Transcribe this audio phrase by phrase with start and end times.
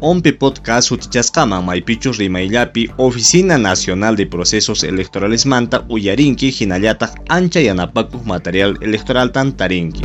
[0.00, 8.24] ompe podcast utichasqaman maypichu rimayllapi Oficina Nacional de Procesos Electorales manta uyarinki hinallataq ancha yanapakuq
[8.24, 10.02] material electoral tan tarinki.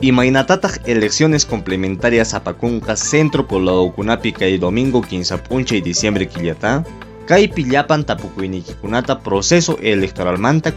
[0.00, 6.84] Imainatataq elecciones complementarias apakunqa Centro Kunapi kay domingo 15 puncha y diciembre killata,
[7.26, 8.04] kay pillapan
[9.22, 10.74] proceso electoral manta.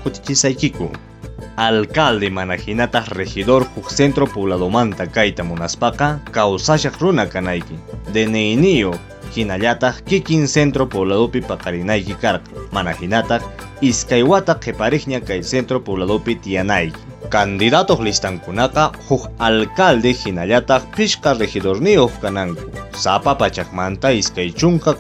[1.58, 7.74] Alcalde manajinata regidor huk centro poblado manta kaita munaspaqa kawsashaq runa kanayki.
[8.14, 8.92] DNInio
[9.34, 12.52] hinallataq kikin centro pobladopi paqarinayki karqa.
[12.72, 13.42] Manajinataq
[13.82, 17.02] iskay wataq qhiparikña kay centro pobladopi tiyanayki.
[17.34, 22.70] Candidatos listankunaqa huk alcalde hinallataq pichqa regidorniyuq kananku.
[22.94, 24.94] Sapa pachaqmanta iskay chunka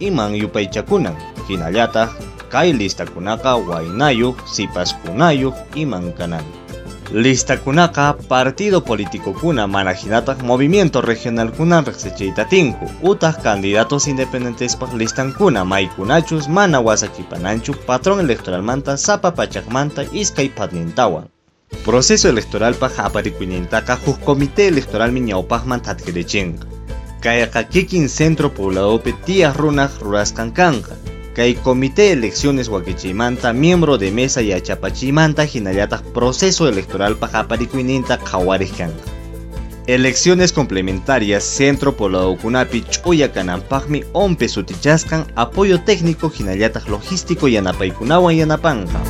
[0.00, 1.14] iman yupaychakunan.
[1.48, 2.10] Hinallataq
[2.52, 6.44] kay listakunaqa waynayuq sipaskunayuq iman kanan
[7.12, 8.80] listakunaqa partido
[9.40, 18.20] kuna mana hinataq movimiento regional kuna riqsichaytatinku utaq candidatos independentespaq listankuna maykunachus mana wasachipananchu patrón
[18.20, 21.26] electoralmanta sapa pachaqmanta iskay patnintawan
[21.84, 26.66] proceso electoralpaq aparikuñintaqa huk comité electoralmi ñawpaqman tatkirechinqa
[27.20, 30.54] kayqa kikin centro pobladopi tiyaq runaq rurasqan
[31.34, 38.90] Kay Comité Elecciones Wakichimanta, miembro de mesa y achapachimanta hinallataq proceso electoral pajaparikuininta qhawarijkan.
[39.86, 49.00] Elecciones complementarias Centro Kunapi Chuya Kananpaqmi ompe sutichaskan apoyo técnico hinallataq logístico yanapaykunawan yanapanja.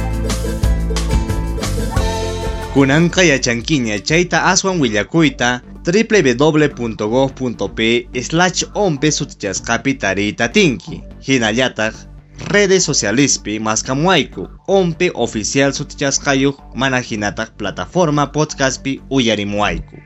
[2.75, 7.81] Kunanqa yachankiña chayta aswan willakuyta www.gov.p
[8.23, 11.03] slash ompe sutichasqapi tariyta tinki.
[12.51, 19.97] Redes socialispi maskamuayku ompe oficial sutichasqayuq mana hinataq plataforma podcastpi uyarimuayku